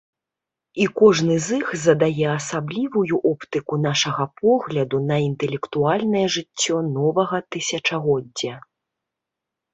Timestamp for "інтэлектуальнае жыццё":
5.27-6.75